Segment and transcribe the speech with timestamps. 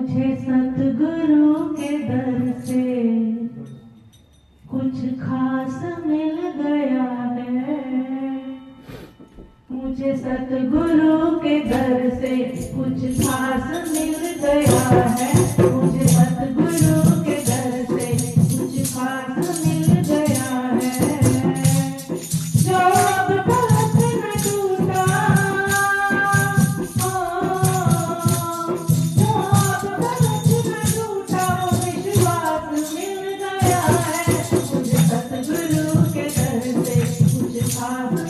[0.00, 2.84] मुझे सतगुरु के दर से
[4.70, 7.76] कुछ खास मिल गया है।
[9.72, 12.36] मुझे सतगुरु के दर से
[37.90, 38.29] Pai.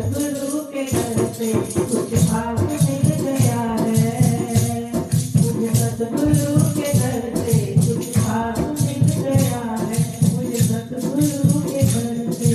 [0.00, 4.92] सतगुरु के घर से कुछ भाव मिल गया है
[5.36, 9.98] मुझे सतगुरु के घर से कुछ भाव मिल गया है
[10.34, 12.54] मुझे सतगुरु के घर से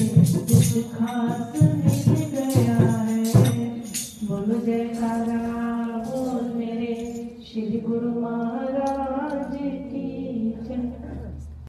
[0.50, 3.69] कुछ खास मिल गया है
[4.30, 5.34] बोलो जयकारा